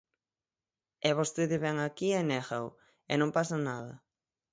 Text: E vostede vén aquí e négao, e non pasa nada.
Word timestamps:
E 1.07 1.09
vostede 1.19 1.57
vén 1.63 1.77
aquí 1.81 2.09
e 2.19 2.21
négao, 2.31 2.67
e 3.11 3.13
non 3.19 3.33
pasa 3.37 3.57
nada. 3.67 3.93